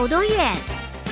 [0.00, 0.56] 走多远，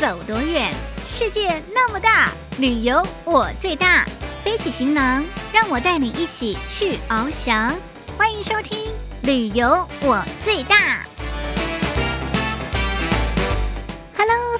[0.00, 0.72] 走多远。
[1.04, 4.06] 世界那么大，旅游我最大。
[4.42, 5.22] 背起行囊，
[5.52, 7.70] 让我带你一起去翱翔。
[8.16, 8.78] 欢迎收听
[9.20, 11.04] 《旅游我最大》。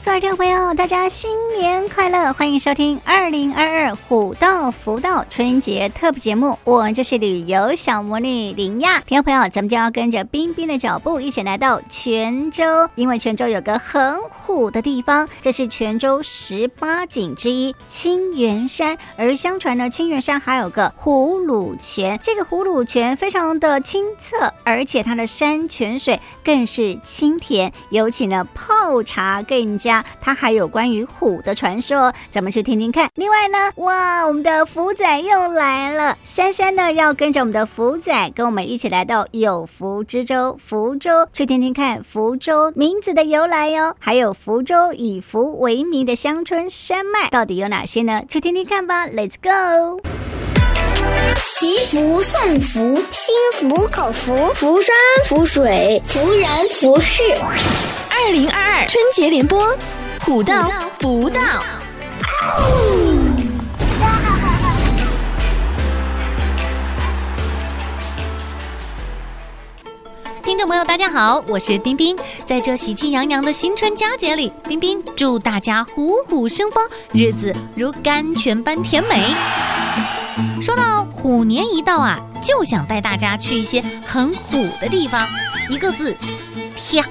[0.01, 2.33] 所有听众朋友，大家新年快乐！
[2.33, 9.01] 欢迎收听二零二二虎道福道春节特别节目，我就是旅游小魔女林亚。
[9.01, 18.97] 听众朋友，咱们就要跟着冰冰的脚步，一起来到泉州，因为泉州有个很虎的地方，这是泉州十八景之一清源山。
[19.17, 29.43] 而相传呢，清源山还有个葫芦泉，这个葫芦泉非常的清澈，而且它的山泉水更是清甜，尤其呢泡茶。
[29.49, 29.88] 更加，
[30.21, 33.09] 它还有关于虎的传说，咱们去听听看。
[33.15, 43.95] 另外呢，哇，我们的福仔又来了，珊珊呢要跟着我们的福仔，跟我们一起来到有福之州福州，去听听看福州名字的由来哟。
[43.99, 48.23] 还有福州以福为名的乡村山脉到底有哪些呢？
[48.29, 50.01] 去听听看吧，Let's go！
[51.59, 54.95] 祈福送福，心服口服，福山
[55.27, 56.49] 福水，福人
[56.81, 57.23] 福事。
[58.29, 59.75] 二零二二春节联播，
[60.21, 61.41] 虎到不到。
[70.43, 72.15] 听众朋友，大家好，我是冰冰。
[72.45, 79.35] 在这喜气洋洋的新春佳节里，冰冰祝大家虎虎生风，日子如甘泉般甜美。
[80.61, 85.27] 说到虎年一到啊，就想带大家去一些很虎的地方，
[85.71, 86.15] 一个字，
[86.77, 87.03] 跳。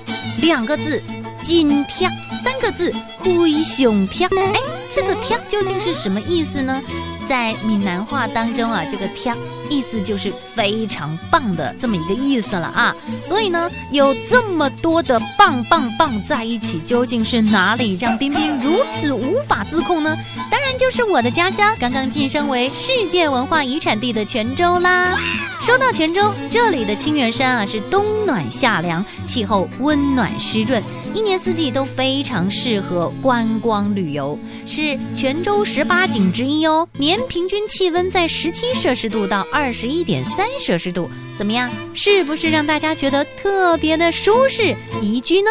[0.41, 1.01] 两个字，
[1.41, 2.07] 金贴；
[2.43, 4.27] 三个字，灰熊贴。
[4.27, 4.53] 哎，
[4.89, 6.81] 这个挑究竟是什么意思呢？
[7.27, 9.35] 在闽南话当中啊，这个挑
[9.69, 12.95] 意思就是非常棒的这么一个意思了啊。
[13.21, 20.15] 所以呢，有这么多的棒棒棒在一起，究竟是哪里让彬彬如此无法自控呢？
[20.49, 25.13] 当然就是我的家乡，刚刚晋升为世界文化遗产地的泉州啦。
[25.59, 30.81] 说到泉州，这里的清源山啊，是冬暖夏凉，气候温暖湿润，
[31.13, 34.37] 一年四季都非常适合观光旅游，
[34.77, 36.87] 是泉州十八景之一哦。
[36.99, 41.67] 年平均气温在十七摄氏度到二十一点三摄氏度，怎么样？
[41.95, 45.49] 是不是让大家觉得特别的舒适宜居呢？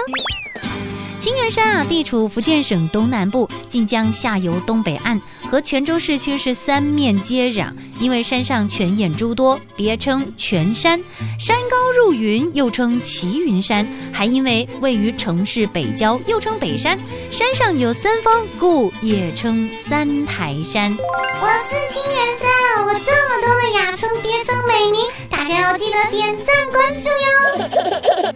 [1.19, 7.73] 清源山啊，地处福建省东南部，晋江下游东北岸，和泉州市区是三面接壤。
[7.99, 11.03] 因为山上泉眼诸多，别称泉山。
[11.41, 13.87] 山高入云，又称奇云山。
[14.13, 16.99] 还因为位于城市北郊，又称北山。
[17.31, 20.95] 山上有三峰，故也称三台山。
[21.41, 25.01] 我是清源山，我这么多的雅称别称美名，
[25.31, 28.35] 大家要记得点赞关注哟。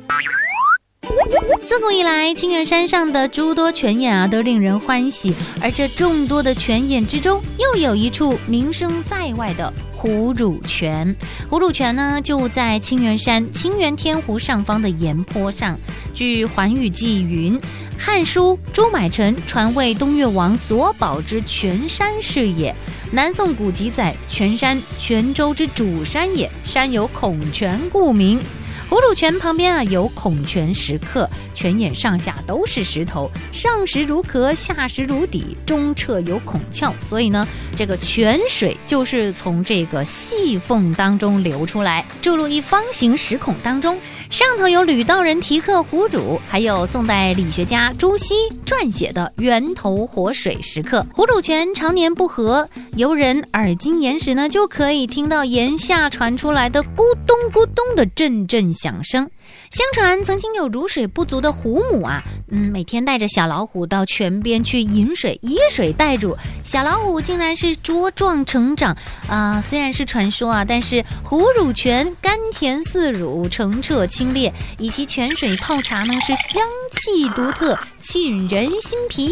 [1.65, 5.33] 自古以来，清源山上的诸多泉眼啊，都令人欢喜。
[5.61, 11.15] 而这众多的泉眼之中，又有一处名声在外的虎乳泉。
[11.49, 15.79] 虎乳泉呢，就在清源山清源天湖上方的岩坡上。
[16.13, 17.59] 据《寰宇记》云，
[17.97, 22.75] 《汉书·朱买臣传为东越王所保之泉山是也。
[23.13, 28.41] 南宋古籍载，泉山泉州之主山也，山有孔泉故名。
[28.91, 37.47] 虎乳泉旁边啊，有孔泉石刻，泉眼上下都是石头，上石如壳，下石如底，中侧有孔窍，所以呢，
[37.77, 43.97] 这个泉水就是从这个细缝当中流出来，注入一方形石孔当中，
[44.29, 48.35] 上头有吕道人题刻虎乳，还有宋代理学家朱熹
[48.67, 51.07] 撰写的源头活水石刻。
[51.15, 58.75] 虎乳泉常年不涸，游人耳经岩时呢，就可以听到岩下传出来的咕咚咕咚的阵阵。
[58.81, 59.29] 响声。
[59.71, 68.97] 相传曾经有乳水不足的虎母啊，嗯，每天带着小老虎到泉边去饮水，以水代乳，小老虎竟然是茁壮成长
[69.29, 76.63] 啊，虽然是传说啊，但是虎乳泉甘甜似乳，澄澈清冽，以其泉水泡茶呢是香
[76.93, 79.31] 气独特，沁人心脾。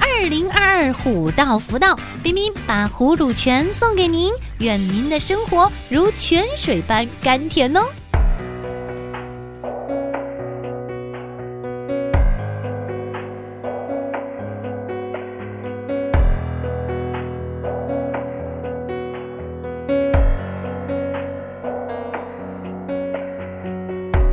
[0.00, 7.86] 二零二二虎道福道，冰冰把虎乳泉送给您，愿您的生活如泉水般甘甜哦。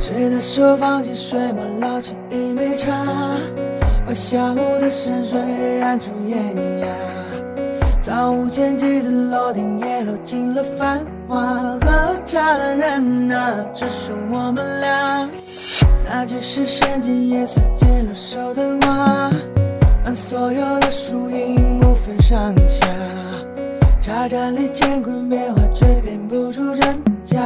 [0.08, 2.90] 谁的手放进水墨，捞起一杯茶，
[4.06, 5.38] 把下午的山水
[5.78, 6.38] 染出艳
[6.80, 6.86] 压。
[8.00, 11.44] 早午间几次楼顶也落尽了繁华，
[11.84, 15.28] 喝茶的人啊，只剩我们俩。
[16.06, 19.30] 那句是深浅颜色渐落手的花，
[20.06, 22.86] 让所有的树影不分上下。
[24.00, 27.36] 茶盏里乾坤变化，却辨不出真假。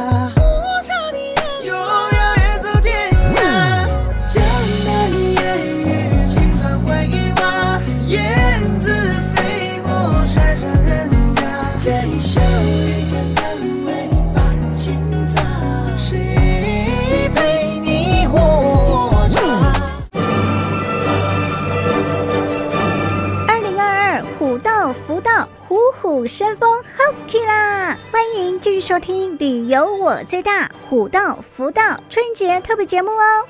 [26.01, 27.97] 虎生风，好起啦！
[28.11, 33.45] 欢迎继续收听《旅游我最大》虎道福道春节特别节目哦。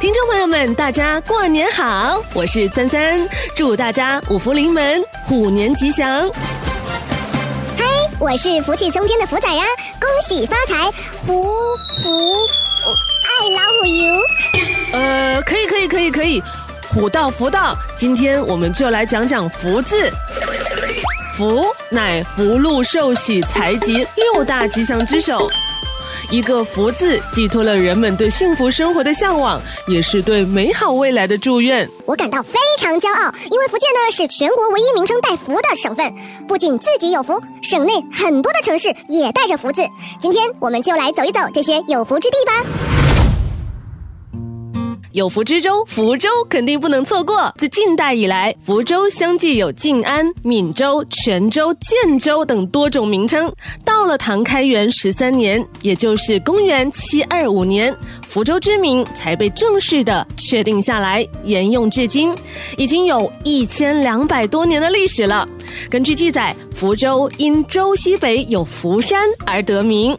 [0.00, 2.22] 听众朋友们，大家过年好！
[2.34, 6.30] 我是三三，祝大家五福临门，虎年吉祥。
[7.76, 7.84] 嗨，
[8.18, 9.64] 我是福气冲天的福仔呀，
[10.00, 11.44] 恭喜发财，福
[12.02, 12.69] 福。
[13.40, 14.14] 爱老虎油，
[14.92, 16.42] 呃，可以，可以，可以，可以，
[16.92, 20.10] 虎到福到，今天我们就来讲讲福字。
[21.38, 25.48] 福乃福禄寿喜财吉六大吉祥之首。
[26.30, 29.58] 一个福字，寄托了人们对幸福生活的向往，
[29.88, 31.88] 也是对美好未来的祝愿。
[32.04, 36.12] 我感到非常骄傲，因为福建呢是全国唯一名称带福的省份，
[36.46, 39.80] 不仅自己有福，省内很多的城市也带着福字。
[40.20, 42.89] 今天我们就来走一走这些有福之地吧。
[45.12, 47.52] 有福之州，福州肯定不能错过。
[47.58, 53.52] 自近代以来，福州相继有晋安、闽州、泉州、建州等多种名称。
[53.84, 57.92] 到了唐开元十三年，也就是公元七二五年，
[58.28, 62.32] 福州之名才被正式的确定下来，沿用至今，
[62.76, 65.48] 已经有一千两百多年的历史了。
[65.90, 70.16] 根据记载，福州因州西北有福山而得名。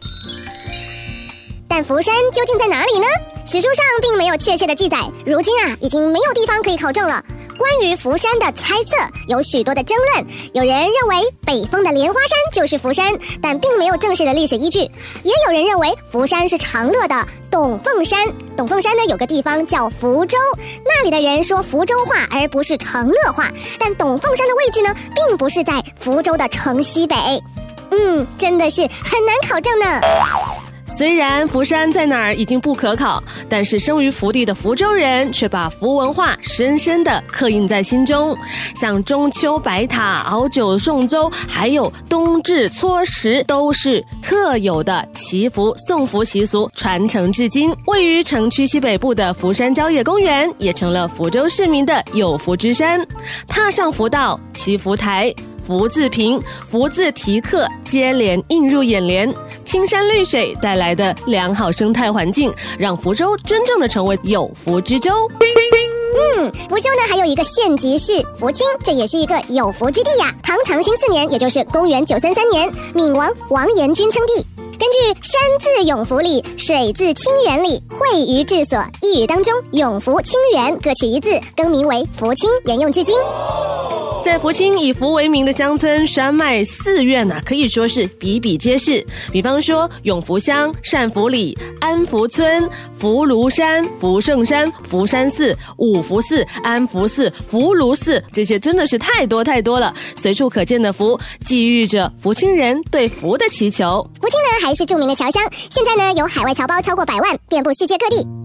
[1.66, 3.06] 但福山究竟在哪里呢？
[3.44, 7.22] 史书上并没有确切的记载，如今啊，已经没有地方可以考证了。
[7.58, 8.96] 关于福山的猜测
[9.28, 13.12] 有许多的争论，有人认为北峰的莲花山就是福山，
[13.42, 14.88] 但并没有正式的历史依据；
[15.22, 18.32] 也有人认为福山是长乐的董凤山。
[18.56, 20.38] 董凤山呢，有个地方叫福州，
[20.84, 23.50] 那里的人说福州话，而不是长乐话。
[23.78, 27.16] 但董凤山的位置呢，并不是在福州的城西北。
[27.90, 30.00] 嗯，真的是很难考证呢。
[30.94, 38.36] 虽然福山在哪儿已经不可考，但是生于福地的福州人却把福文化深深地刻印在心中。
[38.76, 47.74] 像中秋白塔、熬酒送粥，还有冬至搓食，都是特有的祈福送福习俗，传承至今。
[47.86, 53.04] 位于城区西北部的福山郊野公园，也成了福州市民的有福之山。
[53.48, 55.34] 踏上福道，祈福台。
[55.66, 59.32] 福字屏、福字题刻接连映入眼帘，
[59.64, 65.10] 青山绿水带来的良好生态环境，让福州真正的成为有福之州。
[66.14, 70.34] 嗯，福州呢还有一个县级市福清，这也是一个有福之地呀。
[70.42, 74.44] 唐长兴四年，也就是公元九三三年，闽王王延君称帝，
[74.78, 83.16] 根据“山字永福里，水字清源里，汇于治所”一语当中，永福、清源各取一字，更名为福清，沿用至今。
[84.24, 89.04] 在福清以福为名的乡村山脉寺院呐、可以说是比比皆是。
[89.32, 99.92] 比方说永福乡、善福里、安福村、福庐山、福圣山、福山寺、五福寺、安福寺、福庐寺，这些真的是太多太多了。
[100.14, 104.08] 随处可见的福，寄寓着福清人对福的祈求。
[104.20, 108.41] 福清呢，还是著名的侨乡，现在呢，有海外侨胞超过百万，遍布世界各地。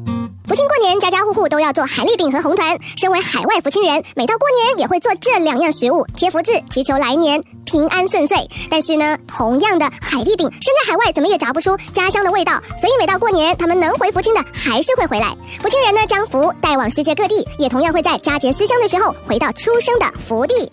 [0.48, 2.80] 福清过年，家家户户都要做海蛎饼和红团。
[2.96, 8.38] 身为海外福清人，每到过年也会做这两样食物，贴福字，祈求来年平安顺遂。
[8.70, 15.36] 但是呢，同样的海蛎饼，身在海外怎么也找不出家乡的味道，所以每到过年，他们能回福清的还是会回来。
[15.62, 20.72] 福清人呢，将福带往世界各地，也同样会在佳节思乡的时候回到出生的福地。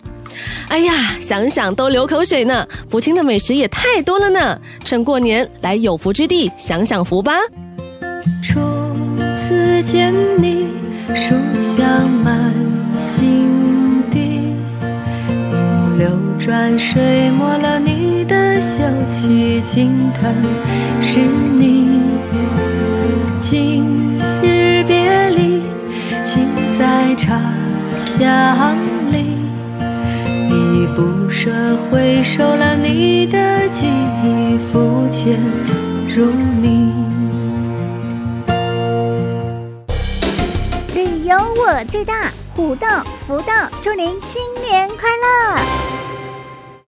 [0.69, 2.65] 哎呀，想想都流口水呢。
[2.89, 7.33] 福清的美食也太多了呢，趁过年来有福之地享享福吧。
[9.55, 10.67] 次见你，
[11.15, 12.53] 书香满
[12.97, 13.47] 心
[14.11, 14.53] 底，
[15.97, 20.35] 流转水墨了你的秀气，惊叹
[21.01, 22.01] 是你。
[23.39, 25.61] 今日别离，
[26.25, 26.45] 请
[26.77, 27.39] 在茶
[27.97, 28.75] 香
[29.09, 29.37] 里，
[30.49, 33.85] 依不舍回首了你的记
[34.21, 35.39] 忆，浮潜
[36.13, 36.33] 如
[41.95, 45.94] 最大，虎道福到，祝您新年快乐！